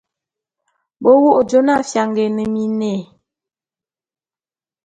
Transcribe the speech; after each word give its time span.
Be 1.01 1.09
wo 1.21 1.29
jona 1.49 1.75
fianga 1.89 2.21
é 2.27 2.29
ne 2.35 2.43
miné. 2.53 2.93